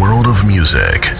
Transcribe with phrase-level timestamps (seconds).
[0.00, 1.10] world of music.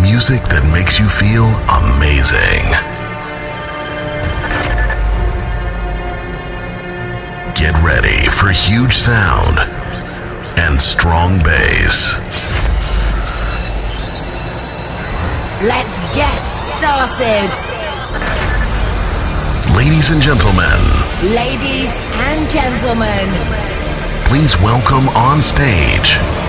[0.00, 1.46] Music that makes you feel
[1.82, 2.62] amazing.
[7.54, 9.58] Get ready for huge sound
[10.58, 12.14] and strong bass.
[15.62, 17.50] Let's get started.
[19.76, 20.80] Ladies and gentlemen,
[21.22, 23.71] Ladies and gentlemen,
[24.32, 26.41] please welcome on stage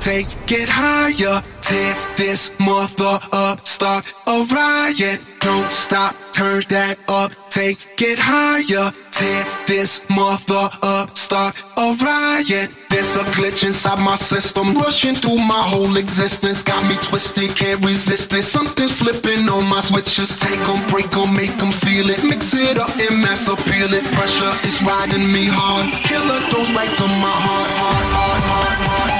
[0.00, 1.42] take it higher.
[1.60, 5.20] Tear this mother up, start a riot.
[5.40, 8.92] Don't stop, turn that up, take it higher.
[9.12, 12.70] Tear this mother up, start a riot.
[12.88, 16.62] There's a glitch inside my system, rushing through my whole existence.
[16.62, 18.42] Got me twisted, can't resist it.
[18.42, 20.36] Something's flipping on my switches.
[20.40, 22.24] Take 'em, break 'em, make 'em feel it.
[22.24, 24.04] Mix it up and mass appeal it.
[24.16, 25.86] Pressure is riding me hard.
[26.08, 29.19] Killer dose right to my heart, heart, heart, heart, heart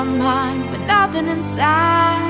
[0.00, 2.29] our minds, but nothing inside.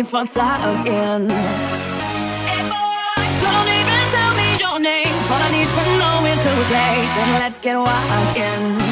[0.00, 1.28] No need for talking.
[3.40, 5.14] So don't even tell me your name.
[5.30, 8.70] All I need to know is who's next, and let's get walking.
[8.78, 8.89] best